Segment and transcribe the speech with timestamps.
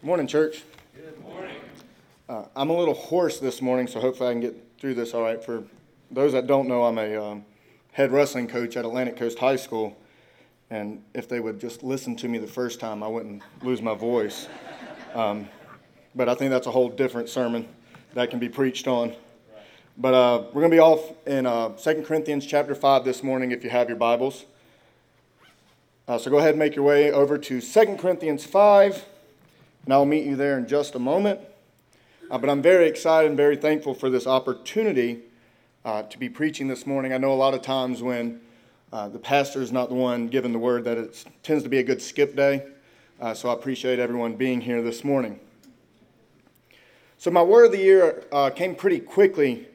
[0.00, 0.62] Morning, church.
[0.94, 1.56] Good morning.
[2.28, 5.22] Uh, I'm a little hoarse this morning, so hopefully I can get through this all
[5.22, 5.42] right.
[5.42, 5.64] For
[6.12, 7.44] those that don't know, I'm a um,
[7.90, 9.98] head wrestling coach at Atlantic Coast High School,
[10.70, 13.92] and if they would just listen to me the first time, I wouldn't lose my
[13.92, 14.46] voice.
[15.14, 15.48] Um,
[16.14, 17.66] but I think that's a whole different sermon
[18.14, 19.16] that can be preached on.
[19.96, 23.50] But uh, we're going to be off in uh, 2 Corinthians chapter 5 this morning
[23.50, 24.44] if you have your Bibles.
[26.06, 29.04] Uh, so go ahead and make your way over to 2 Corinthians 5,
[29.84, 31.40] and I'll meet you there in just a moment.
[32.30, 35.20] Uh, but I'm very excited and very thankful for this opportunity
[35.84, 37.12] uh, to be preaching this morning.
[37.12, 38.40] I know a lot of times when
[38.92, 41.78] uh, the pastor is not the one giving the word that it tends to be
[41.78, 42.66] a good skip day.
[43.20, 45.40] Uh, so I appreciate everyone being here this morning.
[47.16, 49.66] So my word of the year uh, came pretty quickly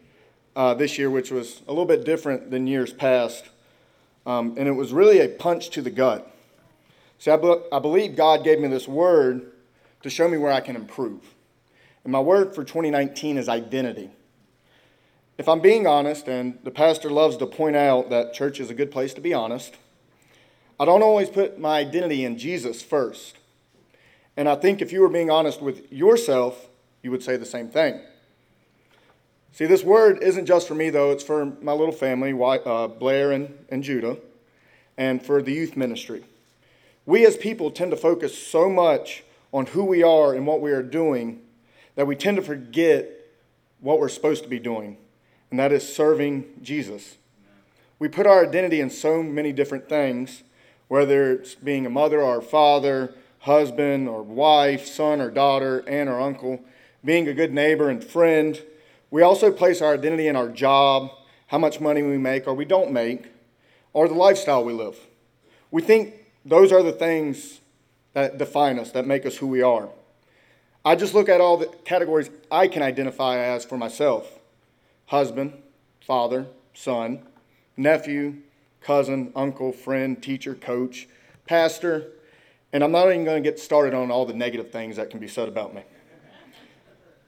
[0.55, 3.49] this year, which was a little bit different than years past.
[4.25, 6.29] Um, and it was really a punch to the gut.
[7.19, 9.52] See, I, be- I believe God gave me this word
[10.03, 11.33] to show me where I can improve.
[12.03, 14.09] And my word for 2019 is identity.
[15.37, 18.75] If I'm being honest, and the pastor loves to point out that church is a
[18.75, 19.75] good place to be honest,
[20.79, 23.37] I don't always put my identity in Jesus first.
[24.35, 26.67] And I think if you were being honest with yourself,
[27.01, 28.01] you would say the same thing.
[29.53, 33.31] See, this word isn't just for me, though, it's for my little family, uh, Blair
[33.31, 34.17] and, and Judah,
[34.97, 36.23] and for the youth ministry.
[37.05, 39.23] We as people tend to focus so much
[39.53, 41.39] on who we are and what we are doing
[41.95, 43.09] that we tend to forget
[43.79, 44.97] what we're supposed to be doing,
[45.49, 47.17] and that is serving Jesus.
[47.99, 50.43] We put our identity in so many different things,
[50.89, 56.09] whether it's being a mother or a father, husband or wife, son or daughter, aunt
[56.09, 56.59] or uncle,
[57.05, 58.61] being a good neighbor and friend
[59.13, 61.11] we also place our identity in our job,
[61.45, 63.27] how much money we make or we don't make,
[63.93, 64.97] or the lifestyle we live.
[65.69, 67.59] We think those are the things
[68.13, 69.89] that define us, that make us who we are.
[70.85, 74.39] I just look at all the categories I can identify as for myself
[75.07, 75.53] husband,
[76.01, 77.21] father, son,
[77.77, 78.35] nephew,
[78.81, 81.07] cousin, uncle, friend, teacher, coach,
[81.45, 82.07] pastor,
[82.71, 85.19] and I'm not even going to get started on all the negative things that can
[85.19, 85.83] be said about me.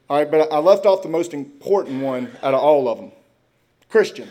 [0.10, 3.12] All right, but I left off the most important one out of all of them
[3.90, 4.30] Christian.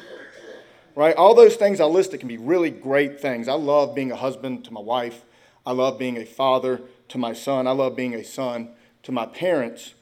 [0.95, 1.17] Right?
[1.17, 3.49] All those things I listed can be really great things.
[3.49, 5.25] I love being a husband to my wife,
[5.67, 8.71] I love being a father to my son, I love being a son
[9.03, 9.95] to my parents.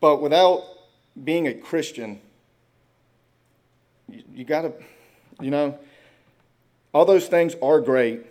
[0.00, 0.64] But without
[1.22, 2.20] being a Christian,
[4.08, 4.72] you, you got to,
[5.40, 5.78] you know,
[6.92, 8.26] all those things are great,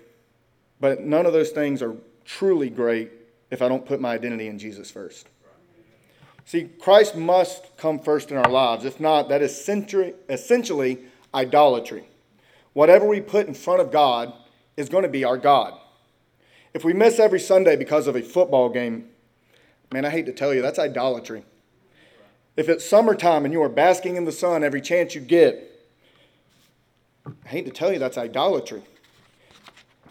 [0.80, 1.96] but none of those things are
[2.26, 3.12] truly great
[3.50, 5.28] if I don't put my identity in Jesus first.
[6.46, 8.86] See, Christ must come first in our lives.
[8.86, 9.58] If not, that is
[10.30, 10.98] essentially
[11.34, 12.08] idolatry.
[12.74, 14.34] Whatever we put in front of God
[14.78, 15.74] is going to be our God.
[16.74, 19.10] If we miss every Sunday because of a football game,
[19.92, 21.44] man, I hate to tell you, that's idolatry.
[22.56, 25.68] If it's summertime and you are basking in the sun every chance you get,
[27.26, 28.84] I hate to tell you, that's idolatry.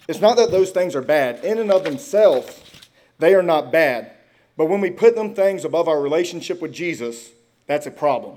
[0.09, 1.45] It's not that those things are bad.
[1.45, 2.63] In and of themselves,
[3.19, 4.13] they are not bad.
[4.57, 7.31] But when we put them things above our relationship with Jesus,
[7.67, 8.37] that's a problem.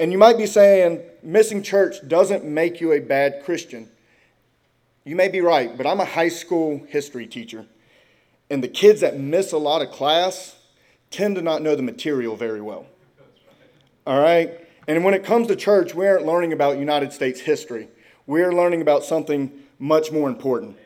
[0.00, 3.88] And you might be saying, missing church doesn't make you a bad Christian.
[5.04, 7.66] You may be right, but I'm a high school history teacher.
[8.48, 10.56] And the kids that miss a lot of class
[11.10, 12.86] tend to not know the material very well.
[14.06, 14.60] All right?
[14.88, 17.88] And when it comes to church, we aren't learning about United States history.
[18.26, 20.78] We're learning about something much more important.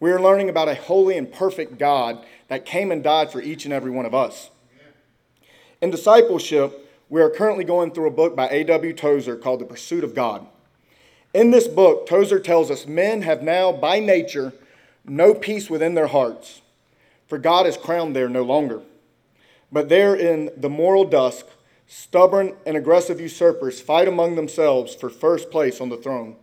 [0.00, 3.64] We are learning about a holy and perfect God that came and died for each
[3.64, 4.50] and every one of us.
[5.82, 8.92] In discipleship, we are currently going through a book by A.W.
[8.92, 10.46] Tozer called The Pursuit of God.
[11.34, 14.52] In this book, Tozer tells us men have now, by nature,
[15.04, 16.62] no peace within their hearts,
[17.26, 18.80] for God is crowned there no longer.
[19.70, 21.46] But there in the moral dusk,
[21.86, 26.36] stubborn and aggressive usurpers fight among themselves for first place on the throne.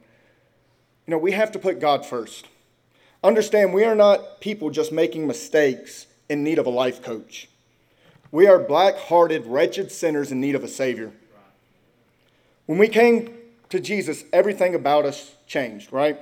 [1.08, 2.48] You know, we have to put God first.
[3.24, 7.50] Understand, we are not people just making mistakes in need of a life coach.
[8.32, 11.12] We are black hearted, wretched sinners in need of a Savior.
[12.66, 13.34] When we came
[13.70, 16.20] to Jesus, everything about us changed, right?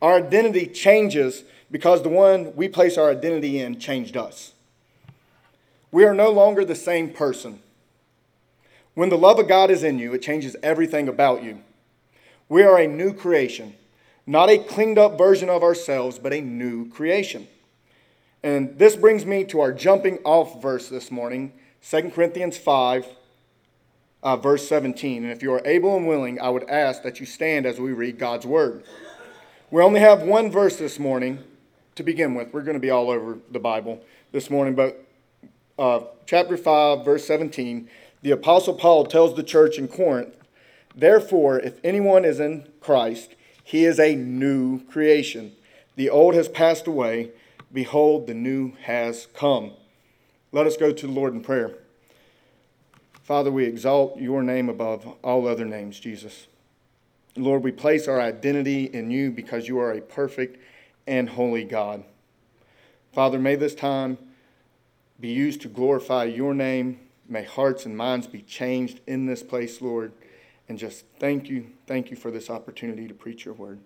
[0.00, 4.52] Our identity changes because the one we place our identity in changed us.
[5.90, 7.60] We are no longer the same person.
[8.94, 11.60] When the love of God is in you, it changes everything about you.
[12.48, 13.74] We are a new creation.
[14.26, 17.46] Not a cleaned up version of ourselves, but a new creation.
[18.42, 21.52] And this brings me to our jumping off verse this morning,
[21.88, 23.06] 2 Corinthians 5,
[24.26, 25.22] uh, verse 17.
[25.22, 27.92] And if you are able and willing, I would ask that you stand as we
[27.92, 28.82] read God's word.
[29.70, 31.44] We only have one verse this morning,
[31.94, 32.52] to begin with.
[32.52, 34.02] We're going to be all over the Bible
[34.32, 35.06] this morning, but
[35.78, 37.88] uh, chapter 5, verse 17,
[38.22, 40.34] the Apostle Paul tells the church in Corinth,
[40.92, 45.52] Therefore, if anyone is in Christ, he is a new creation.
[45.94, 47.30] The old has passed away.
[47.72, 49.74] Behold, the new has come.
[50.50, 51.76] Let us go to the Lord in prayer.
[53.26, 56.46] Father, we exalt your name above all other names, Jesus.
[57.36, 60.62] Lord, we place our identity in you because you are a perfect
[61.08, 62.04] and holy God.
[63.12, 64.16] Father, may this time
[65.18, 67.00] be used to glorify your name.
[67.28, 70.12] May hearts and minds be changed in this place, Lord.
[70.68, 73.80] And just thank you, thank you for this opportunity to preach your word.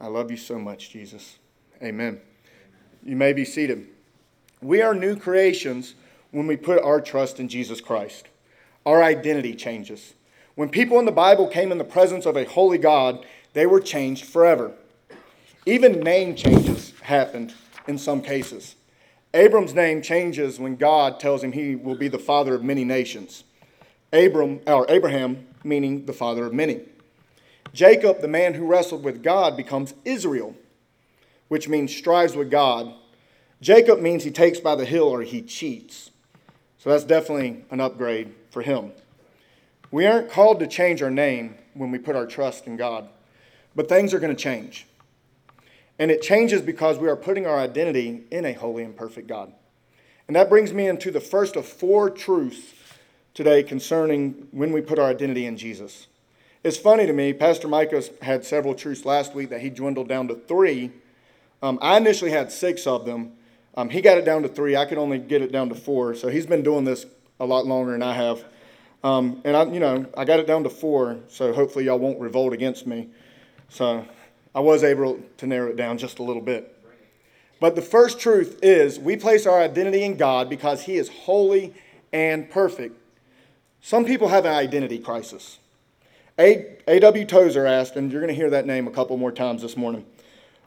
[0.00, 1.38] I love you so much, Jesus.
[1.80, 2.20] Amen.
[3.04, 3.86] You may be seated.
[4.60, 5.94] We are new creations
[6.32, 8.26] when we put our trust in Jesus Christ.
[8.84, 10.14] Our identity changes.
[10.54, 13.80] When people in the Bible came in the presence of a holy God, they were
[13.80, 14.72] changed forever.
[15.64, 17.54] Even name changes happened
[17.86, 18.74] in some cases.
[19.32, 23.44] Abram's name changes when God tells him he will be the father of many nations.
[24.12, 26.82] Abram, or Abraham, meaning the father of many.
[27.72, 30.54] Jacob, the man who wrestled with God, becomes Israel,
[31.48, 32.92] which means strives with God.
[33.62, 36.10] Jacob means he takes by the hill or he cheats.
[36.76, 38.92] So that's definitely an upgrade for him.
[39.90, 43.08] We aren't called to change our name when we put our trust in God,
[43.74, 44.86] but things are going to change.
[45.98, 49.52] And it changes because we are putting our identity in a holy and perfect God.
[50.26, 52.74] And that brings me into the first of four truths
[53.34, 56.06] today concerning when we put our identity in Jesus.
[56.64, 60.28] It's funny to me, Pastor Micah had several truths last week that he dwindled down
[60.28, 60.92] to three.
[61.62, 63.32] Um, I initially had six of them.
[63.76, 64.76] Um, he got it down to three.
[64.76, 66.14] I could only get it down to four.
[66.14, 67.06] So he's been doing this
[67.42, 68.44] a lot longer than I have.
[69.02, 72.20] Um, and I, you know, I got it down to four, so hopefully y'all won't
[72.20, 73.08] revolt against me.
[73.68, 74.06] So
[74.54, 76.68] I was able to narrow it down just a little bit.
[77.58, 81.74] But the first truth is we place our identity in God because He is holy
[82.12, 82.96] and perfect.
[83.80, 85.58] Some people have an identity crisis.
[86.38, 87.24] A.W.
[87.24, 90.06] Tozer asked, and you're going to hear that name a couple more times this morning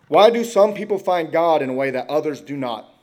[0.08, 2.95] why do some people find God in a way that others do not?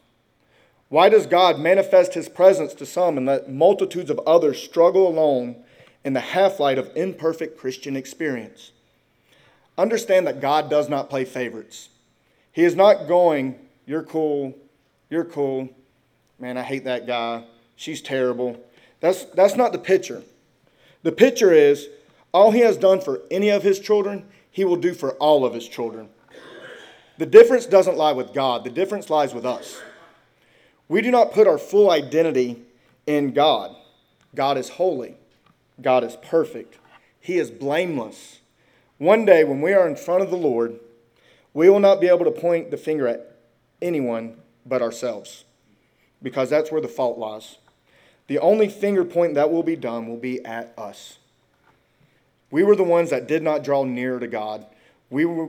[0.92, 5.56] Why does God manifest his presence to some and let multitudes of others struggle alone
[6.04, 8.72] in the half light of imperfect Christian experience?
[9.78, 11.88] Understand that God does not play favorites.
[12.52, 14.54] He is not going, You're cool,
[15.08, 15.70] you're cool.
[16.38, 17.44] Man, I hate that guy.
[17.74, 18.62] She's terrible.
[19.00, 20.22] That's, that's not the picture.
[21.04, 21.88] The picture is
[22.34, 25.54] all he has done for any of his children, he will do for all of
[25.54, 26.10] his children.
[27.16, 29.80] The difference doesn't lie with God, the difference lies with us.
[30.92, 32.64] We do not put our full identity
[33.06, 33.74] in God.
[34.34, 35.16] God is holy,
[35.80, 36.76] God is perfect,
[37.18, 38.40] He is blameless.
[38.98, 40.78] One day, when we are in front of the Lord,
[41.54, 43.38] we will not be able to point the finger at
[43.80, 44.36] anyone
[44.66, 45.44] but ourselves
[46.22, 47.56] because that's where the fault lies.
[48.26, 51.16] The only finger point that will be done will be at us.
[52.50, 54.66] We were the ones that did not draw near to God.
[55.08, 55.48] We were,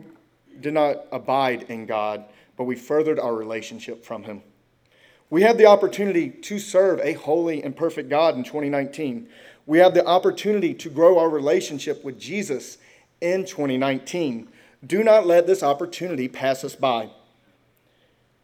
[0.62, 2.24] did not abide in God,
[2.56, 4.42] but we furthered our relationship from Him.
[5.34, 9.28] We have the opportunity to serve a holy and perfect God in 2019.
[9.66, 12.78] We have the opportunity to grow our relationship with Jesus
[13.20, 14.48] in 2019.
[14.86, 17.10] Do not let this opportunity pass us by.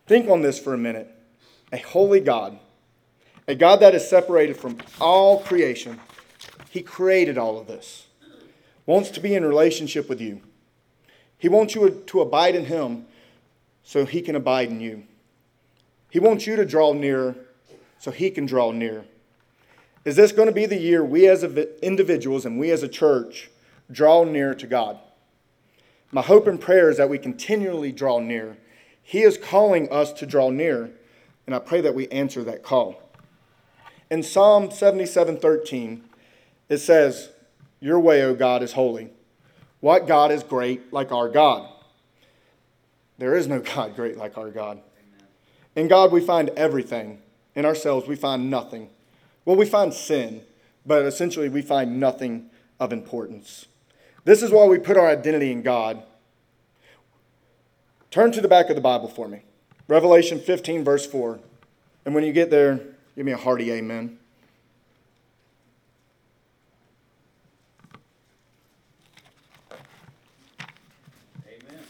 [0.07, 1.07] Think on this for a minute.
[1.71, 2.57] A holy God,
[3.47, 5.99] a God that is separated from all creation,
[6.71, 8.07] He created all of this,
[8.87, 10.41] wants to be in relationship with you.
[11.37, 13.05] He wants you to abide in Him
[13.83, 15.03] so He can abide in you.
[16.09, 17.35] He wants you to draw near
[17.97, 19.05] so He can draw near.
[20.05, 23.49] Is this going to be the year we as individuals and we as a church
[23.91, 24.99] draw near to God?
[26.11, 28.57] My hope and prayer is that we continually draw near.
[29.03, 30.91] He is calling us to draw near,
[31.45, 33.01] and I pray that we answer that call.
[34.09, 36.03] In Psalm 77 13,
[36.69, 37.29] it says,
[37.79, 39.09] Your way, O God, is holy.
[39.81, 41.69] What God is great like our God?
[43.17, 44.81] There is no God great like our God.
[45.79, 47.21] In God, we find everything.
[47.55, 48.89] In ourselves, we find nothing.
[49.45, 50.41] Well, we find sin,
[50.85, 52.49] but essentially, we find nothing
[52.81, 53.65] of importance.
[54.25, 56.03] This is why we put our identity in God.
[58.11, 59.43] Turn to the back of the Bible for me
[59.87, 61.39] Revelation 15, verse 4.
[62.03, 62.81] And when you get there,
[63.15, 64.17] give me a hearty amen.
[71.47, 71.83] Amen.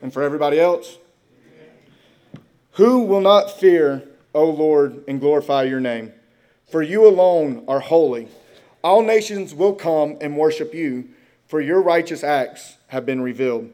[0.00, 0.98] And for everybody else,
[2.74, 4.02] who will not fear,
[4.34, 6.12] O Lord, and glorify your name?
[6.70, 8.28] For you alone are holy.
[8.82, 11.08] All nations will come and worship you,
[11.46, 13.70] for your righteous acts have been revealed.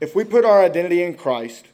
[0.00, 1.66] If we put our identity in Christ,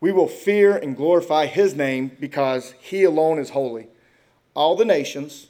[0.00, 3.88] We will fear and glorify his name because he alone is holy.
[4.54, 5.48] All the nations,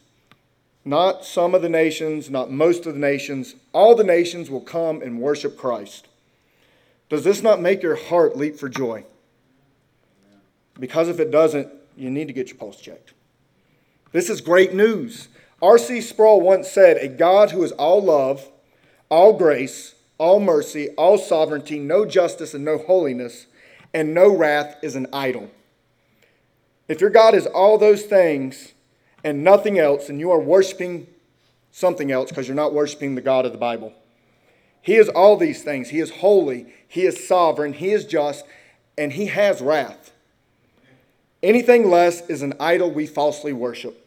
[0.85, 5.03] not some of the nations, not most of the nations, all the nations will come
[5.03, 6.09] and worship Christ.
[7.09, 9.05] Does this not make your heart leap for joy?
[10.79, 13.13] Because if it doesn't, you need to get your pulse checked.
[14.13, 15.29] This is great news.
[15.61, 16.01] R.C.
[16.01, 18.49] Sproul once said, A God who is all love,
[19.09, 23.47] all grace, all mercy, all sovereignty, no justice, and no holiness,
[23.93, 25.51] and no wrath is an idol.
[26.87, 28.73] If your God is all those things
[29.25, 31.07] and nothing else, and you are worshiping
[31.71, 33.93] something else because you're not worshiping the God of the Bible.
[34.81, 35.91] He is all these things.
[35.91, 38.45] He is holy, He is sovereign, He is just,
[38.97, 40.13] and He has wrath.
[41.43, 44.05] Anything less is an idol we falsely worship.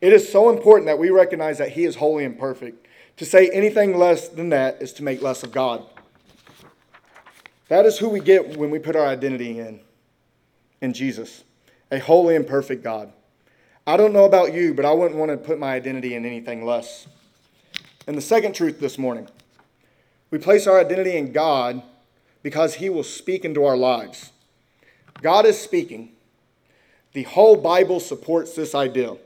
[0.00, 2.86] It is so important that we recognize that He is holy and perfect.
[3.16, 5.84] To say anything less than that is to make less of God.
[7.68, 9.80] That is who we get when we put our identity in,
[10.80, 11.42] in Jesus,
[11.90, 13.12] a holy and perfect God.
[13.86, 16.64] I don't know about you, but I wouldn't want to put my identity in anything
[16.64, 17.06] less.
[18.06, 19.28] And the second truth this morning
[20.30, 21.82] we place our identity in God
[22.42, 24.32] because He will speak into our lives.
[25.22, 26.12] God is speaking.
[27.18, 29.16] The whole Bible supports this idea.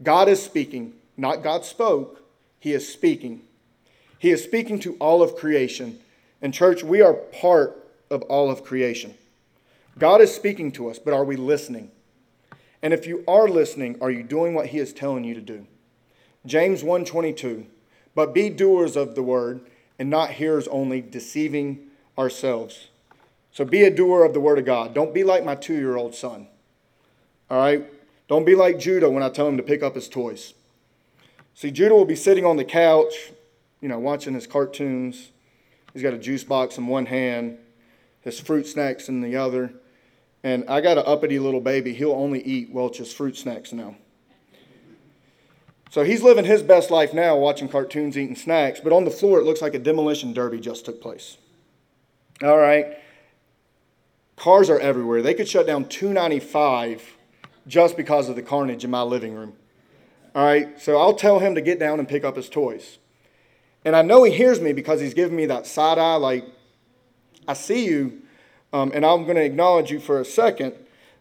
[0.00, 2.22] God is speaking, not God spoke,
[2.60, 3.42] He is speaking.
[4.16, 5.98] He is speaking to all of creation.
[6.40, 9.14] And, church, we are part of all of creation.
[9.98, 11.90] God is speaking to us, but are we listening?
[12.80, 15.66] And if you are listening, are you doing what he is telling you to do?
[16.46, 17.66] James 1:22
[18.14, 19.62] But be doers of the word
[19.98, 22.86] and not hearers only, deceiving ourselves.
[23.50, 24.94] So be a doer of the word of God.
[24.94, 26.46] Don't be like my 2-year-old son.
[27.52, 27.84] All right?
[28.28, 30.54] Don't be like Judah when I tell him to pick up his toys.
[31.52, 33.30] See, Judah will be sitting on the couch,
[33.82, 35.28] you know, watching his cartoons.
[35.92, 37.58] He's got a juice box in one hand,
[38.22, 39.74] his fruit snacks in the other.
[40.42, 41.92] And I got an uppity little baby.
[41.92, 43.96] He'll only eat Welch's fruit snacks now.
[45.90, 48.80] So he's living his best life now, watching cartoons, eating snacks.
[48.80, 51.36] But on the floor, it looks like a demolition derby just took place.
[52.42, 52.96] All right.
[54.36, 55.20] Cars are everywhere.
[55.20, 57.18] They could shut down 295
[57.66, 59.54] just because of the carnage in my living room.
[60.34, 60.80] All right.
[60.80, 62.98] So I'll tell him to get down and pick up his toys.
[63.84, 66.44] And I know he hears me because he's giving me that side eye, like,
[67.48, 68.22] I see you,
[68.72, 70.74] um, and I'm going to acknowledge you for a second,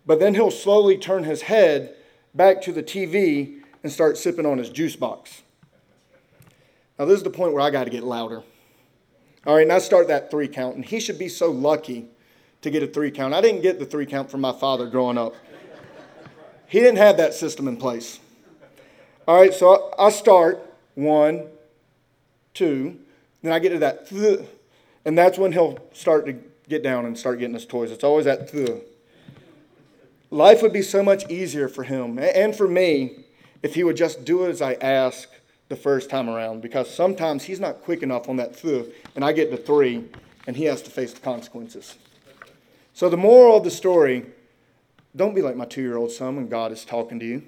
[0.06, 1.96] but then he'll slowly turn his head
[2.36, 5.42] back to the TV and start sipping on his juice box.
[7.00, 8.44] Now, this is the point where I got to get louder.
[9.46, 12.06] All right, now start that three count, and he should be so lucky
[12.62, 13.34] to get a three count.
[13.34, 15.34] I didn't get the three count from my father growing up.
[16.72, 18.22] He didn't have that system in place.
[19.28, 21.48] All right, so I start one,
[22.54, 22.98] two,
[23.42, 24.48] then I get to that, th-
[25.04, 26.38] and that's when he'll start to
[26.70, 27.92] get down and start getting his toys.
[27.92, 28.54] It's always that.
[28.54, 28.82] the.
[30.30, 33.25] Life would be so much easier for him and for me
[33.62, 35.28] if he would just do as I ask
[35.68, 39.34] the first time around because sometimes he's not quick enough on that th, and I
[39.34, 40.06] get to three,
[40.48, 41.96] and he has to face the consequences.
[42.94, 44.28] So, the moral of the story
[45.15, 47.44] don't be like my two year old son when God is talking to you.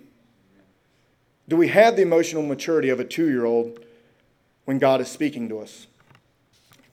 [1.47, 3.79] Do we have the emotional maturity of a two year old
[4.65, 5.87] when God is speaking to us?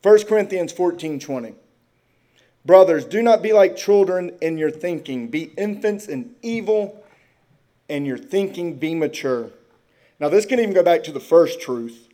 [0.02, 1.54] 1 Corinthians 14 20.
[2.64, 5.28] Brothers, do not be like children in your thinking.
[5.28, 7.02] Be infants in evil,
[7.88, 9.50] and your thinking be mature.
[10.18, 12.08] Now, this can even go back to the first truth.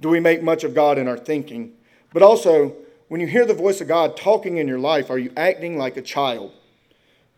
[0.00, 1.72] Do we make much of God in our thinking?
[2.12, 2.74] But also,
[3.08, 5.96] when you hear the voice of God talking in your life, are you acting like
[5.96, 6.52] a child?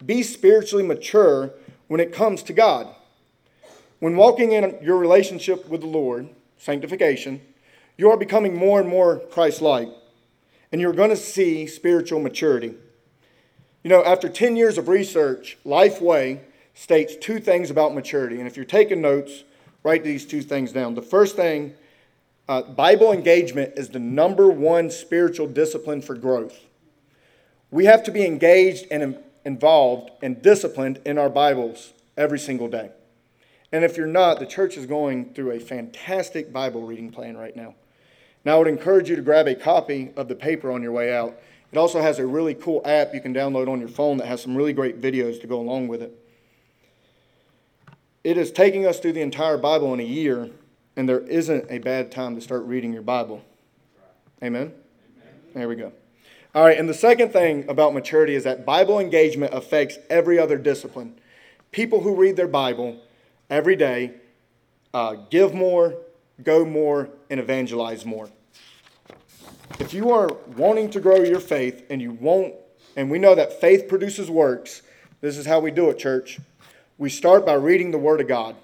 [0.05, 1.51] Be spiritually mature
[1.89, 2.89] when it comes to God.
[4.01, 7.41] When walking in your relationship with the Lord, sanctification,
[7.97, 9.89] you are becoming more and more Christ like
[10.75, 12.75] and you're going to see spiritual maturity.
[13.85, 16.41] You know, after 10 years of research, Lifeway
[16.75, 18.41] states two things about maturity.
[18.41, 19.45] And if you're taking notes,
[19.85, 20.97] write these two things down.
[20.97, 21.75] The first thing,
[22.49, 26.59] uh, Bible engagement is the number one spiritual discipline for growth.
[27.71, 32.91] We have to be engaged and involved and disciplined in our Bibles every single day.
[33.73, 37.57] And if you're not, the church is going through a fantastic Bible reading plan right
[37.57, 37.75] now.
[38.45, 41.15] Now, I would encourage you to grab a copy of the paper on your way
[41.15, 41.41] out.
[41.73, 44.43] It also has a really cool app you can download on your phone that has
[44.43, 46.17] some really great videos to go along with it.
[48.23, 50.51] It is taking us through the entire Bible in a year,
[50.97, 53.45] and there isn't a bad time to start reading your Bible.
[54.43, 54.63] Amen?
[54.63, 54.73] Amen?
[55.53, 55.93] There we go.
[56.55, 60.57] All right, and the second thing about maturity is that Bible engagement affects every other
[60.57, 61.19] discipline.
[61.73, 63.01] People who read their Bible
[63.51, 64.13] every day
[64.93, 65.97] uh, give more,
[66.45, 68.31] go more, and evangelize more.
[69.81, 72.55] If you are wanting to grow your faith and you won't
[72.95, 74.83] and we know that faith produces works,
[75.21, 76.39] this is how we do it, church.
[76.99, 78.55] We start by reading the Word of God.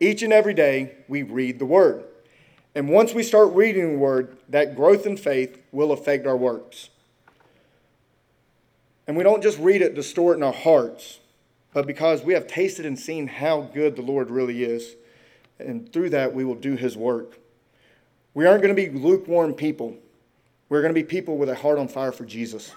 [0.00, 2.02] Each and every day, we read the Word.
[2.74, 6.88] And once we start reading the Word, that growth in faith will affect our works.
[9.10, 11.18] And we don't just read it to store it in our hearts,
[11.74, 14.94] but because we have tasted and seen how good the Lord really is.
[15.58, 17.40] And through that, we will do His work.
[18.34, 19.96] We aren't going to be lukewarm people.
[20.68, 22.70] We're going to be people with a heart on fire for Jesus.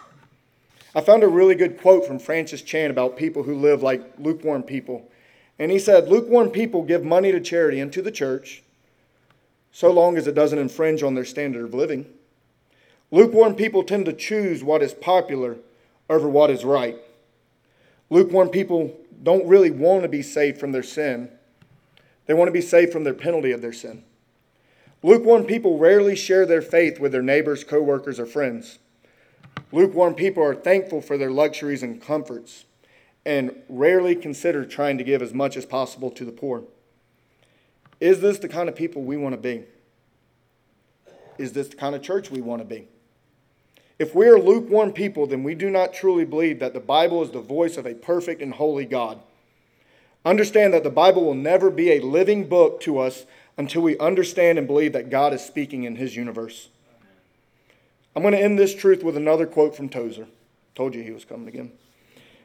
[0.96, 4.64] I found a really good quote from Francis Chan about people who live like lukewarm
[4.64, 5.08] people.
[5.60, 8.64] And he said, Lukewarm people give money to charity and to the church,
[9.72, 12.08] so long as it doesn't infringe on their standard of living.
[13.12, 15.58] Lukewarm people tend to choose what is popular
[16.10, 16.98] over what is right.
[18.10, 21.30] Lukewarm people don't really want to be saved from their sin,
[22.26, 24.04] they want to be saved from their penalty of their sin.
[25.02, 28.80] Lukewarm people rarely share their faith with their neighbors, coworkers, or friends.
[29.72, 32.66] Lukewarm people are thankful for their luxuries and comforts
[33.26, 36.64] and rarely consider trying to give as much as possible to the poor.
[38.00, 39.64] Is this the kind of people we want to be?
[41.38, 42.88] Is this the kind of church we want to be?
[44.00, 47.32] If we are lukewarm people, then we do not truly believe that the Bible is
[47.32, 49.20] the voice of a perfect and holy God.
[50.26, 53.26] Understand that the Bible will never be a living book to us
[53.58, 56.70] until we understand and believe that God is speaking in His universe.
[58.16, 60.28] I'm going to end this truth with another quote from Tozer.
[60.76, 61.72] Told you he was coming again.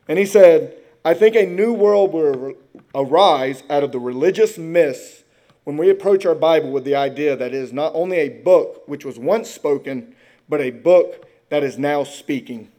[0.07, 2.55] And he said, I think a new world will
[2.95, 5.23] arise out of the religious myths
[5.65, 8.83] when we approach our Bible with the idea that it is not only a book
[8.87, 10.15] which was once spoken,
[10.49, 12.71] but a book that is now speaking.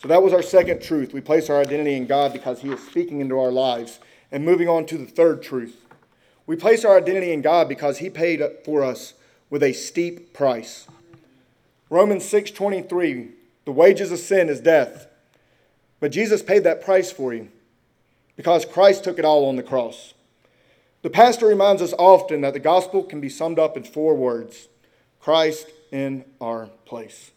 [0.00, 1.12] So that was our second truth.
[1.12, 3.98] We place our identity in God because He is speaking into our lives.
[4.30, 5.86] And moving on to the third truth.
[6.46, 9.14] We place our identity in God because He paid for us
[9.50, 10.86] with a steep price.
[11.90, 13.30] Romans 6:23,
[13.64, 15.06] the wages of sin is death.
[16.00, 17.48] But Jesus paid that price for you
[18.36, 20.14] because Christ took it all on the cross.
[21.02, 24.68] The pastor reminds us often that the gospel can be summed up in four words
[25.20, 27.30] Christ in our place.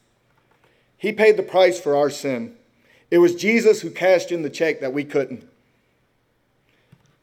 [0.97, 2.55] He paid the price for our sin.
[3.09, 5.47] It was Jesus who cashed in the check that we couldn't.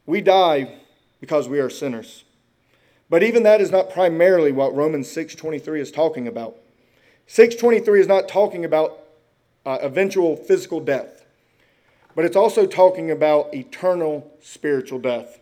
[0.05, 0.75] We die
[1.21, 2.25] because we are sinners.
[3.11, 6.57] But even that is not primarily what Romans 6:23 is talking about.
[7.27, 9.01] 623 is not talking about
[9.65, 11.25] uh, eventual physical death,
[12.15, 15.41] but it's also talking about eternal spiritual death.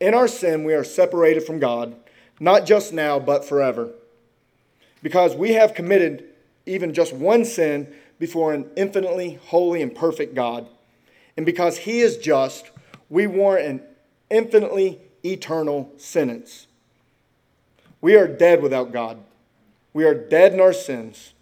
[0.00, 1.94] In our sin, we are separated from God,
[2.38, 3.90] not just now, but forever.
[5.02, 6.24] Because we have committed
[6.66, 10.68] even just one sin before an infinitely holy and perfect God.
[11.36, 12.70] And because He is just,
[13.08, 13.82] we warrant an
[14.28, 16.66] infinitely eternal sentence.
[18.00, 19.18] We are dead without God.
[19.92, 21.34] We are dead in our sins.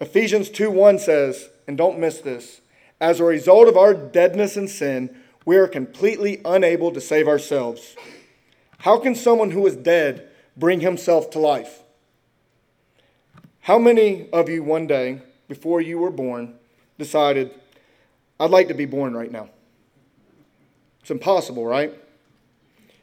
[0.00, 2.60] Ephesians 2 1 says, and don't miss this,
[3.00, 7.96] as a result of our deadness and sin, we are completely unable to save ourselves.
[8.78, 11.80] How can someone who is dead bring himself to life?
[13.66, 16.54] How many of you one day, before you were born,
[17.00, 17.50] decided,
[18.38, 19.48] I'd like to be born right now?
[21.00, 21.92] It's impossible, right?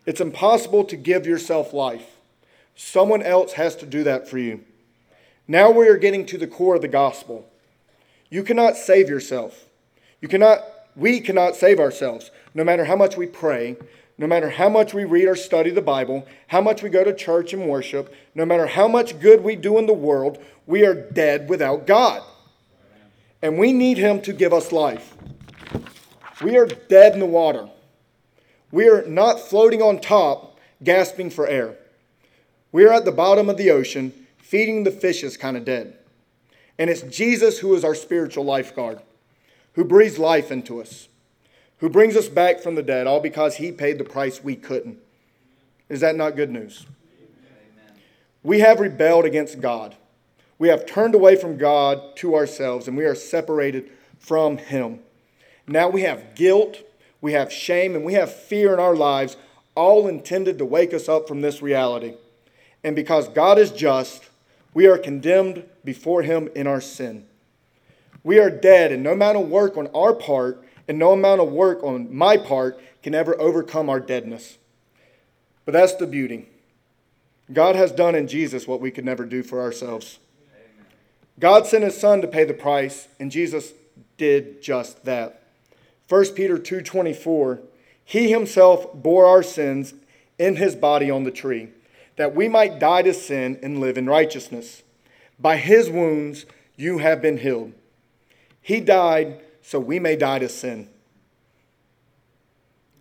[0.06, 2.16] It's impossible to give yourself life.
[2.78, 4.64] Someone else has to do that for you.
[5.50, 7.46] Now we are getting to the core of the gospel.
[8.30, 9.66] You cannot save yourself.
[10.22, 10.62] You cannot,
[10.96, 13.76] we cannot save ourselves, no matter how much we pray,
[14.18, 17.14] no matter how much we read or study the Bible, how much we go to
[17.14, 20.94] church and worship, no matter how much good we do in the world, we are
[20.94, 22.22] dead without God.
[23.42, 25.16] And we need Him to give us life.
[26.42, 27.70] We are dead in the water.
[28.72, 31.76] We are not floating on top, gasping for air.
[32.72, 35.98] We are at the bottom of the ocean, feeding the fishes kind of dead.
[36.78, 39.00] And it's Jesus who is our spiritual lifeguard,
[39.74, 41.08] who breathes life into us,
[41.80, 45.00] who brings us back from the dead, all because he paid the price we couldn't.
[45.90, 46.86] Is that not good news?
[47.20, 48.02] Amen.
[48.42, 49.96] We have rebelled against God.
[50.58, 55.00] We have turned away from God to ourselves, and we are separated from Him.
[55.68, 56.78] Now we have guilt,
[57.20, 59.36] we have shame, and we have fear in our lives,
[59.76, 62.14] all intended to wake us up from this reality.
[62.84, 64.30] And because God is just,
[64.74, 67.26] we are condemned before Him in our sin.
[68.24, 71.52] We are dead, and no amount of work on our part and no amount of
[71.52, 74.58] work on my part can ever overcome our deadness.
[75.66, 76.50] But that's the beauty.
[77.52, 80.20] God has done in Jesus what we could never do for ourselves.
[81.40, 83.74] God sent his son to pay the price, and Jesus
[84.18, 85.42] did just that.
[86.08, 87.60] 1 Peter 2:24
[88.06, 89.94] He himself bore our sins
[90.38, 91.70] in his body on the tree
[92.16, 94.84] that we might die to sin and live in righteousness.
[95.40, 97.74] By his wounds you have been healed.
[98.62, 100.90] He died so we may die to sin.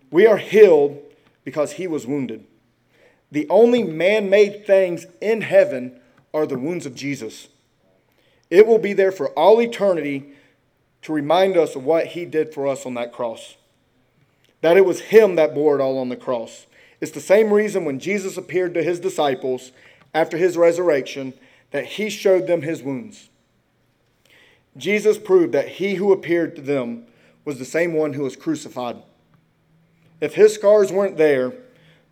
[0.09, 0.99] We are healed
[1.43, 2.45] because he was wounded.
[3.31, 5.99] The only man made things in heaven
[6.33, 7.49] are the wounds of Jesus.
[8.49, 10.33] It will be there for all eternity
[11.01, 13.55] to remind us of what he did for us on that cross.
[14.61, 16.65] That it was him that bore it all on the cross.
[17.01, 19.71] It's the same reason when Jesus appeared to his disciples
[20.13, 21.33] after his resurrection
[21.71, 23.29] that he showed them his wounds.
[24.75, 27.05] Jesus proved that he who appeared to them
[27.45, 28.97] was the same one who was crucified.
[30.19, 31.53] If his scars weren't there,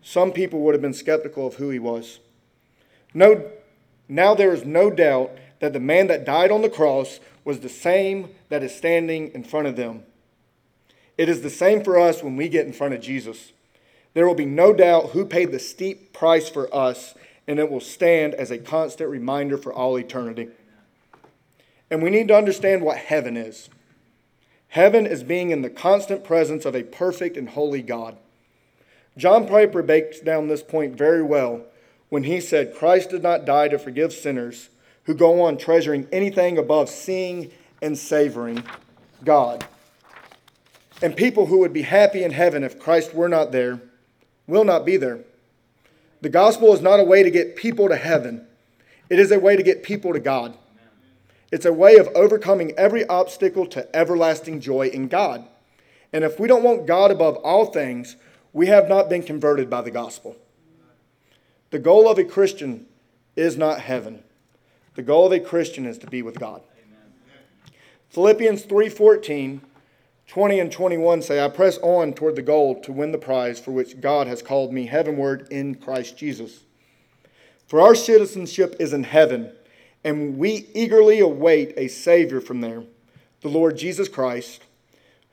[0.02, 2.20] some people would have been skeptical of who he was.
[3.14, 3.50] No,
[4.08, 7.68] now there is no doubt that the man that died on the cross was the
[7.68, 10.02] same that is standing in front of them.
[11.16, 13.52] It is the same for us when we get in front of Jesus.
[14.14, 17.14] There will be no doubt who paid the steep price for us,
[17.46, 20.48] and it will stand as a constant reminder for all eternity.
[21.92, 23.68] And we need to understand what heaven is.
[24.68, 28.16] Heaven is being in the constant presence of a perfect and holy God.
[29.18, 31.66] John Piper breaks down this point very well
[32.08, 34.70] when he said, Christ did not die to forgive sinners
[35.04, 37.50] who go on treasuring anything above seeing
[37.82, 38.64] and savoring
[39.22, 39.66] God.
[41.02, 43.82] And people who would be happy in heaven if Christ were not there
[44.46, 45.18] will not be there.
[46.22, 48.46] The gospel is not a way to get people to heaven,
[49.10, 50.56] it is a way to get people to God.
[51.52, 55.46] It's a way of overcoming every obstacle to everlasting joy in God.
[56.10, 58.16] And if we don't want God above all things,
[58.54, 60.36] we have not been converted by the gospel.
[61.70, 62.86] The goal of a Christian
[63.36, 64.24] is not heaven.
[64.94, 66.62] The goal of a Christian is to be with God.
[66.86, 67.12] Amen.
[68.08, 69.60] Philippians 3:14,
[70.26, 73.72] 20 and 21 say, I press on toward the goal to win the prize for
[73.72, 76.64] which God has called me heavenward in Christ Jesus.
[77.66, 79.52] For our citizenship is in heaven
[80.04, 82.82] and we eagerly await a Savior from there,
[83.40, 84.62] the Lord Jesus Christ,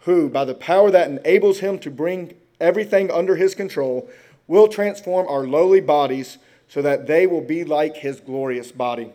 [0.01, 4.09] who, by the power that enables him to bring everything under his control,
[4.47, 9.11] will transform our lowly bodies so that they will be like his glorious body.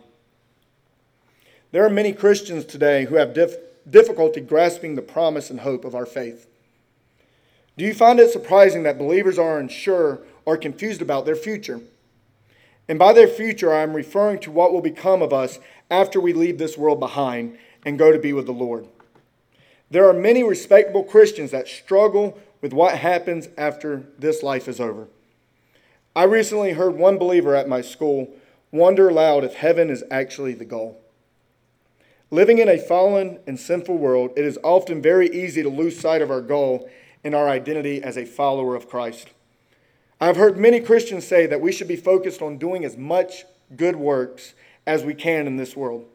[1.71, 3.57] There are many Christians today who have dif-
[3.89, 6.47] difficulty grasping the promise and hope of our faith.
[7.77, 11.81] Do you find it surprising that believers are unsure or confused about their future?
[12.87, 16.33] And by their future, I am referring to what will become of us after we
[16.33, 18.87] leave this world behind and go to be with the Lord.
[19.89, 25.07] There are many respectable Christians that struggle with what happens after this life is over.
[26.15, 28.29] I recently heard one believer at my school
[28.71, 31.01] wonder aloud if heaven is actually the goal.
[32.31, 36.21] Living in a fallen and sinful world, it is often very easy to lose sight
[36.21, 36.89] of our goal
[37.23, 39.29] and our identity as a follower of Christ.
[40.19, 43.95] I've heard many Christians say that we should be focused on doing as much good
[43.95, 44.53] works
[44.87, 46.05] as we can in this world.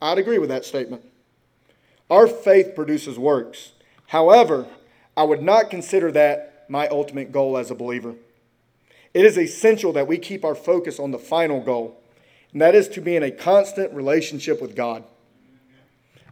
[0.00, 1.04] I'd agree with that statement.
[2.10, 3.72] Our faith produces works.
[4.08, 4.66] However,
[5.16, 8.14] I would not consider that my ultimate goal as a believer.
[9.12, 12.00] It is essential that we keep our focus on the final goal,
[12.52, 15.04] and that is to be in a constant relationship with God.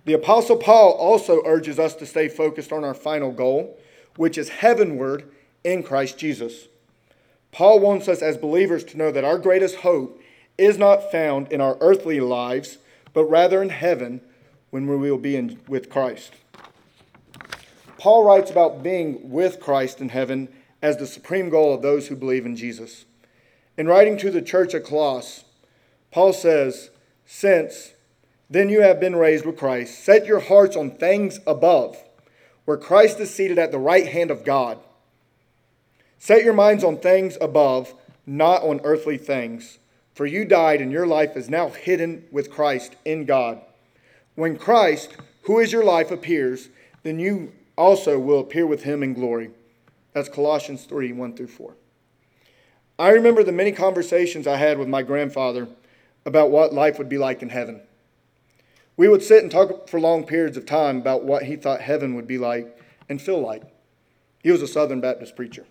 [0.05, 3.79] The Apostle Paul also urges us to stay focused on our final goal,
[4.17, 5.31] which is heavenward
[5.65, 6.69] in Christ Jesus.
[7.51, 10.21] Paul wants us as believers to know that our greatest hope
[10.57, 12.79] is not found in our earthly lives,
[13.13, 14.21] but rather in heaven
[14.71, 16.33] when we will be in, with Christ.
[17.99, 20.49] Paul writes about being with Christ in heaven
[20.81, 23.05] as the supreme goal of those who believe in Jesus.
[23.77, 25.45] In writing to the church at Colossus,
[26.11, 26.91] Paul says,
[27.25, 27.93] Since
[28.51, 31.97] then you have been raised with Christ, set your hearts on things above,
[32.65, 34.79] where Christ is seated at the right hand of God.
[36.23, 39.81] Set your minds on things above, not on earthly things.
[40.15, 43.61] For you died, and your life is now hidden with Christ in God.
[44.37, 46.69] When Christ, who is your life, appears,
[47.03, 49.51] then you also will appear with him in glory.
[50.13, 51.75] That's Colossians 3 1 through 4.
[53.01, 55.67] I remember the many conversations I had with my grandfather
[56.25, 57.81] about what life would be like in heaven.
[58.97, 62.15] We would sit and talk for long periods of time about what he thought heaven
[62.15, 63.65] would be like and feel like.
[64.45, 65.67] He was a Southern Baptist preacher.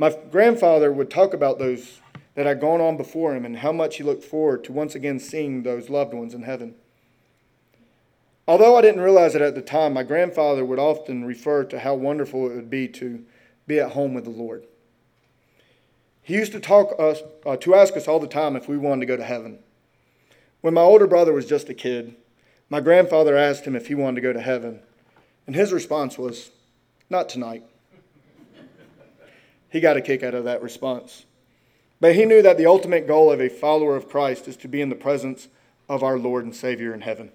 [0.00, 2.00] My grandfather would talk about those
[2.34, 5.18] that had gone on before him and how much he looked forward to once again
[5.18, 6.74] seeing those loved ones in heaven.
[8.48, 11.96] Although I didn't realize it at the time, my grandfather would often refer to how
[11.96, 13.26] wonderful it would be to
[13.66, 14.64] be at home with the Lord.
[16.22, 19.00] He used to talk us uh, to ask us all the time if we wanted
[19.00, 19.58] to go to heaven.
[20.62, 22.16] When my older brother was just a kid,
[22.70, 24.80] my grandfather asked him if he wanted to go to heaven,
[25.46, 26.52] and his response was,
[27.10, 27.64] "Not tonight."
[29.70, 31.24] He got a kick out of that response.
[32.00, 34.80] But he knew that the ultimate goal of a follower of Christ is to be
[34.80, 35.48] in the presence
[35.88, 37.30] of our Lord and Savior in heaven.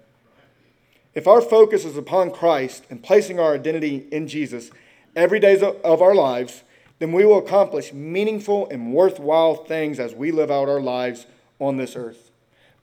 [1.14, 4.70] If our focus is upon Christ and placing our identity in Jesus
[5.14, 6.62] every day of our lives,
[6.98, 11.26] then we will accomplish meaningful and worthwhile things as we live out our lives
[11.58, 12.30] on this earth.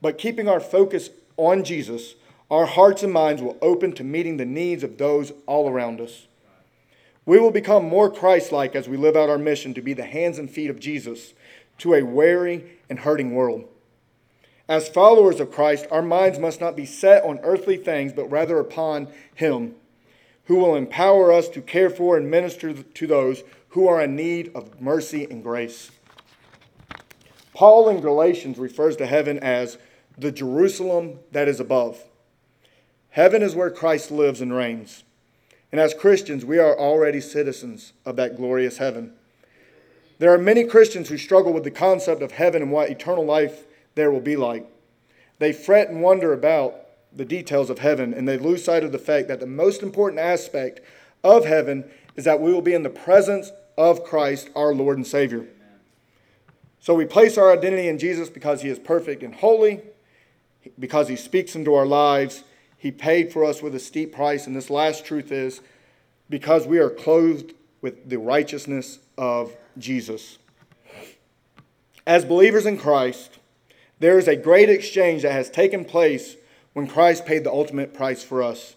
[0.02, 2.16] But keeping our focus on Jesus,
[2.50, 6.28] our hearts and minds will open to meeting the needs of those all around us.
[7.26, 10.06] We will become more Christ like as we live out our mission to be the
[10.06, 11.34] hands and feet of Jesus
[11.80, 13.66] to a weary and hurting world.
[14.68, 18.60] As followers of Christ, our minds must not be set on earthly things, but rather
[18.60, 19.76] upon Him,
[20.46, 24.52] who will empower us to care for and minister to those who are in need
[24.56, 25.92] of mercy and grace.
[27.54, 29.78] Paul in Galatians refers to heaven as
[30.18, 32.04] the Jerusalem that is above.
[33.10, 35.04] Heaven is where Christ lives and reigns.
[35.74, 39.12] And as Christians, we are already citizens of that glorious heaven.
[40.20, 43.66] There are many Christians who struggle with the concept of heaven and what eternal life
[43.96, 44.68] there will be like.
[45.40, 46.76] They fret and wonder about
[47.12, 50.20] the details of heaven, and they lose sight of the fact that the most important
[50.20, 50.80] aspect
[51.24, 55.08] of heaven is that we will be in the presence of Christ, our Lord and
[55.08, 55.48] Savior.
[56.82, 59.82] So we place our identity in Jesus because He is perfect and holy,
[60.78, 62.44] because He speaks into our lives.
[62.84, 64.46] He paid for us with a steep price.
[64.46, 65.62] And this last truth is
[66.30, 70.38] because we are clothed with the righteousness of Jesus.
[72.06, 73.40] As believers in Christ,
[74.00, 76.36] there is a great exchange that has taken place
[76.74, 78.76] when Christ paid the ultimate price for us.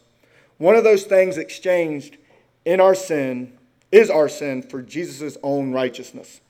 [0.59, 2.17] One of those things exchanged
[2.65, 3.59] in our sin
[3.91, 6.41] is our sin for Jesus' own righteousness.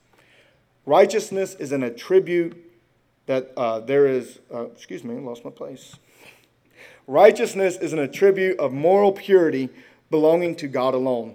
[0.85, 2.55] Righteousness is an attribute
[3.25, 5.97] that uh, there is, uh, excuse me, I lost my place.
[7.07, 9.69] Righteousness is an attribute of moral purity
[10.11, 11.35] belonging to God alone.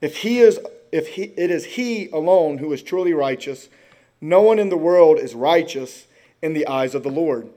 [0.00, 0.58] If he is
[0.92, 3.68] if he, it is he alone who is truly righteous,
[4.20, 6.06] no one in the world is righteous
[6.42, 7.48] in the eyes of the Lord.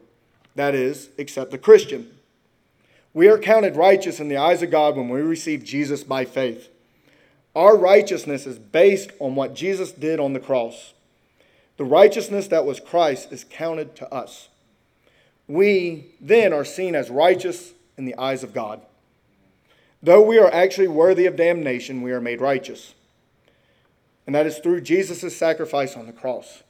[0.55, 2.09] That is, except the Christian.
[3.13, 6.69] We are counted righteous in the eyes of God when we receive Jesus by faith.
[7.55, 10.93] Our righteousness is based on what Jesus did on the cross.
[11.77, 14.47] The righteousness that was Christ is counted to us.
[15.47, 18.81] We then are seen as righteous in the eyes of God.
[20.01, 22.93] Though we are actually worthy of damnation, we are made righteous.
[24.25, 26.63] And that is through Jesus' sacrifice on the cross.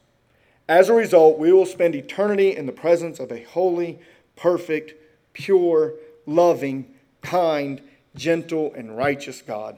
[0.67, 3.99] As a result, we will spend eternity in the presence of a holy,
[4.35, 4.93] perfect,
[5.33, 5.93] pure,
[6.25, 7.81] loving, kind,
[8.15, 9.77] gentle, and righteous God.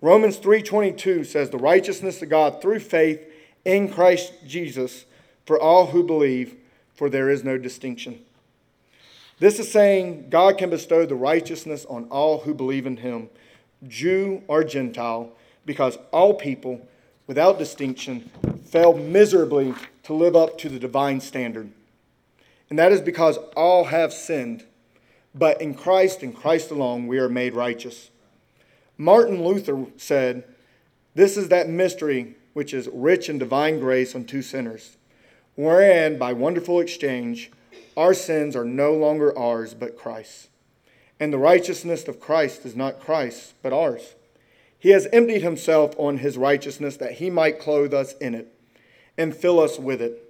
[0.00, 3.26] Romans 3:22 says the righteousness of God through faith
[3.64, 5.06] in Christ Jesus
[5.46, 6.56] for all who believe,
[6.94, 8.20] for there is no distinction.
[9.38, 13.28] This is saying God can bestow the righteousness on all who believe in him,
[13.86, 15.32] Jew or Gentile,
[15.66, 16.86] because all people,
[17.26, 18.30] without distinction,
[18.64, 21.70] fail miserably to live up to the divine standard.
[22.70, 24.64] And that is because all have sinned,
[25.34, 28.10] but in Christ and Christ alone we are made righteous.
[28.96, 30.44] Martin Luther said,
[31.14, 34.96] This is that mystery which is rich in divine grace unto sinners,
[35.56, 37.50] wherein by wonderful exchange
[37.96, 40.48] our sins are no longer ours but Christ's.
[41.20, 44.14] And the righteousness of Christ is not Christ's, but ours.
[44.78, 48.52] He has emptied himself on his righteousness that he might clothe us in it
[49.16, 50.20] and fill us with it.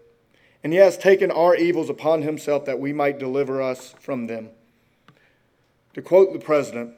[0.63, 4.51] And he has taken our evils upon himself that we might deliver us from them.
[5.95, 6.95] To quote the president,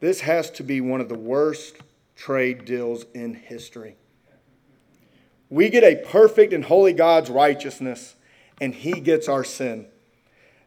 [0.00, 1.76] this has to be one of the worst
[2.16, 3.96] trade deals in history.
[5.50, 8.14] We get a perfect and holy God's righteousness,
[8.60, 9.86] and He gets our sin.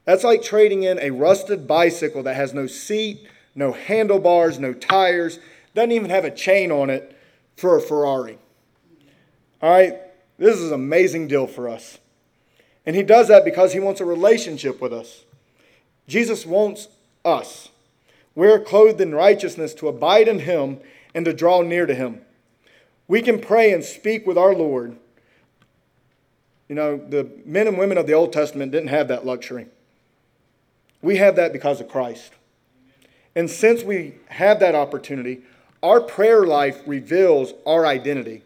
[0.05, 5.39] That's like trading in a rusted bicycle that has no seat, no handlebars, no tires,
[5.73, 7.17] doesn't even have a chain on it
[7.55, 8.37] for a Ferrari.
[9.61, 9.95] All right?
[10.37, 11.99] This is an amazing deal for us.
[12.85, 15.23] And He does that because He wants a relationship with us.
[16.07, 16.89] Jesus wants
[17.23, 17.69] us.
[18.35, 20.79] We are clothed in righteousness to abide in Him
[21.15, 22.21] and to draw near to Him.
[23.13, 24.97] We can pray and speak with our Lord.
[26.67, 29.67] You know, the men and women of the Old Testament didn't have that luxury.
[31.03, 32.33] We have that because of Christ.
[33.35, 35.43] And since we have that opportunity,
[35.83, 38.41] our prayer life reveals our identity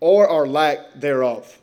[0.00, 1.58] or our lack thereof.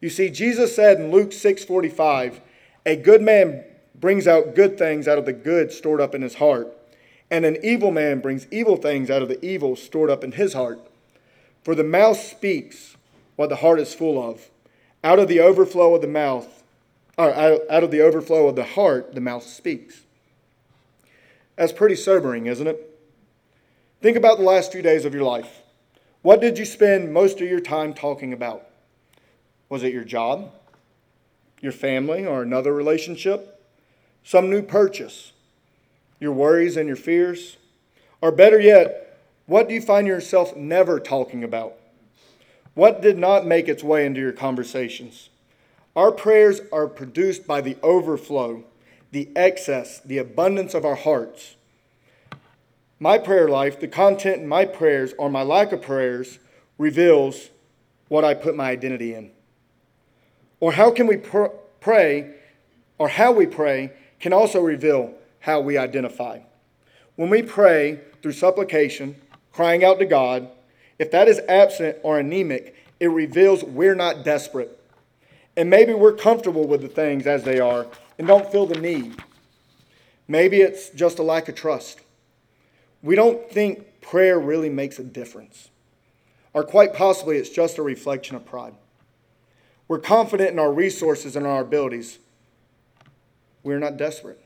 [0.00, 2.40] You see, Jesus said in Luke 6:45,
[2.86, 6.36] "A good man brings out good things out of the good stored up in his
[6.36, 6.74] heart,
[7.30, 10.54] and an evil man brings evil things out of the evil stored up in his
[10.54, 10.80] heart.
[11.64, 12.96] For the mouth speaks
[13.34, 14.48] what the heart is full of.
[15.02, 16.62] Out of the overflow of the mouth,
[17.18, 20.02] or out of the overflow of the heart, the mouth speaks."
[21.56, 22.96] That's pretty sobering, isn't it?
[24.00, 25.62] Think about the last few days of your life.
[26.22, 28.68] What did you spend most of your time talking about?
[29.68, 30.52] Was it your job,
[31.60, 33.54] your family, or another relationship?
[34.24, 35.32] some new purchase,
[36.18, 37.58] your worries and your fears?
[38.20, 39.03] Or better yet,
[39.46, 41.74] what do you find yourself never talking about?
[42.74, 45.28] What did not make its way into your conversations?
[45.94, 48.64] Our prayers are produced by the overflow,
[49.12, 51.54] the excess, the abundance of our hearts.
[52.98, 56.38] My prayer life, the content in my prayers or my lack of prayers,
[56.78, 57.50] reveals
[58.08, 59.30] what I put my identity in.
[60.58, 62.34] Or how can we pr- pray,
[62.98, 66.40] or how we pray, can also reveal how we identify.
[67.16, 69.16] When we pray through supplication,
[69.54, 70.48] crying out to God,
[70.98, 74.78] if that is absent or anemic, it reveals we're not desperate.
[75.56, 77.86] And maybe we're comfortable with the things as they are
[78.18, 79.16] and don't feel the need.
[80.26, 82.00] Maybe it's just a lack of trust.
[83.02, 85.68] We don't think prayer really makes a difference.
[86.52, 88.74] Or quite possibly, it's just a reflection of pride.
[89.86, 92.18] We're confident in our resources and our abilities.
[93.62, 94.40] We're not desperate.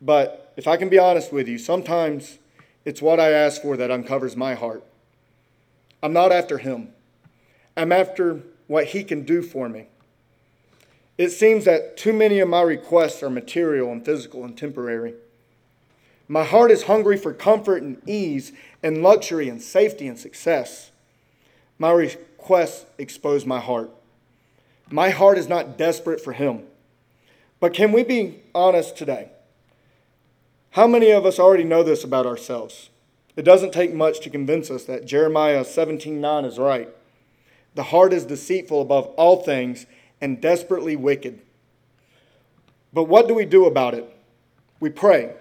[0.00, 2.38] But if I can be honest with you, sometimes
[2.88, 4.82] it's what I ask for that uncovers my heart.
[6.02, 6.88] I'm not after him,
[7.76, 9.88] I'm after what he can do for me.
[11.18, 15.12] It seems that too many of my requests are material and physical and temporary.
[16.28, 20.90] My heart is hungry for comfort and ease and luxury and safety and success.
[21.78, 23.90] My requests expose my heart.
[24.90, 26.62] My heart is not desperate for him.
[27.60, 29.28] But can we be honest today?
[30.78, 32.90] How many of us already know this about ourselves?
[33.34, 36.88] It doesn't take much to convince us that Jeremiah 17:9 is right.
[37.74, 39.86] The heart is deceitful above all things
[40.20, 41.40] and desperately wicked.
[42.92, 44.08] But what do we do about it?
[44.78, 45.32] We pray.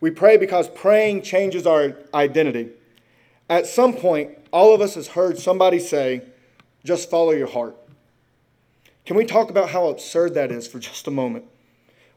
[0.00, 2.70] We pray because praying changes our identity.
[3.50, 6.22] At some point, all of us has heard somebody say,
[6.82, 7.76] just follow your heart.
[9.04, 11.44] Can we talk about how absurd that is for just a moment?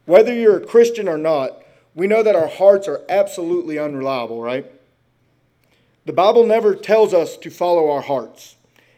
[0.06, 1.62] Whether you're a Christian or not,
[1.96, 4.70] we know that our hearts are absolutely unreliable, right?
[6.06, 8.58] The Bible never tells us to follow our hearts.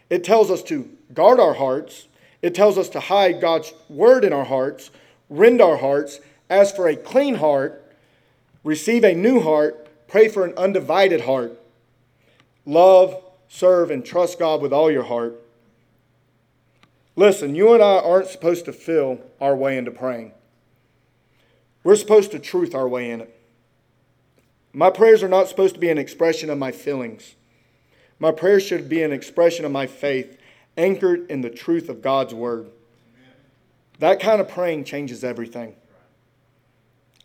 [0.10, 2.07] It tells us to guard our hearts.
[2.41, 4.91] It tells us to hide God's word in our hearts,
[5.29, 7.95] rend our hearts, ask for a clean heart,
[8.63, 11.60] receive a new heart, pray for an undivided heart.
[12.65, 15.41] Love, serve, and trust God with all your heart.
[17.15, 20.33] Listen, you and I aren't supposed to feel our way into praying.
[21.88, 23.34] We're supposed to truth our way in it.
[24.73, 27.36] My prayers are not supposed to be an expression of my feelings.
[28.19, 30.38] My prayers should be an expression of my faith,
[30.76, 32.69] anchored in the truth of God's word.
[34.00, 35.78] That kind of praying changes everything.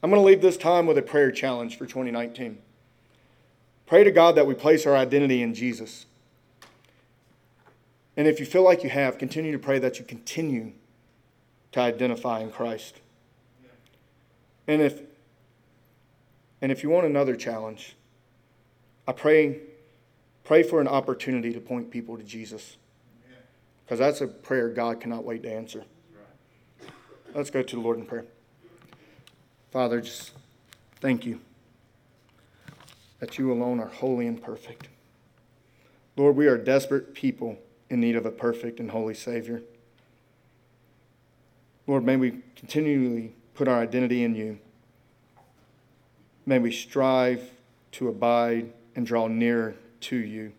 [0.01, 2.59] I'm going to leave this time with a prayer challenge for 2019.
[3.87, 6.07] Pray to God that we place our identity in Jesus.
[8.17, 10.71] And if you feel like you have, continue to pray that you continue
[11.73, 13.02] to identify in Christ.
[14.67, 15.01] And if
[16.61, 17.97] and if you want another challenge,
[19.07, 19.61] I pray
[20.45, 22.77] pray for an opportunity to point people to Jesus.
[23.85, 25.85] Because that's a prayer God cannot wait to answer.
[27.35, 28.25] Let's go to the Lord in prayer.
[29.71, 30.33] Father, just
[31.01, 31.41] thank you
[33.19, 34.89] that you alone are holy and perfect.
[36.17, 39.63] Lord, we are desperate people in need of a perfect and holy Savior.
[41.87, 44.59] Lord, may we continually put our identity in you.
[46.47, 47.51] May we strive
[47.93, 50.53] to abide and draw near to you.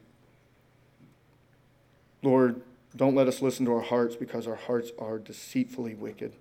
[2.21, 2.61] Lord,
[2.95, 6.33] don't let us listen to our hearts because our hearts are deceitfully wicked.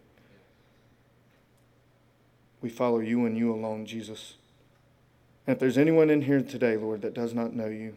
[2.60, 4.34] We follow you and you alone, Jesus.
[5.46, 7.96] And if there's anyone in here today, Lord, that does not know you,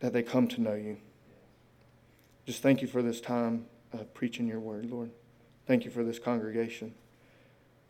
[0.00, 0.96] that they come to know you.
[2.44, 5.10] Just thank you for this time of preaching your word, Lord.
[5.66, 6.94] Thank you for this congregation.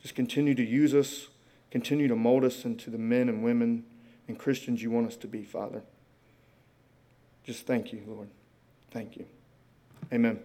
[0.03, 1.29] Just continue to use us,
[1.71, 3.85] continue to mold us into the men and women
[4.29, 5.83] and Christians you want us to be, Father.
[7.45, 8.29] Just thank you, Lord.
[8.91, 9.27] Thank you.
[10.13, 10.41] Amen.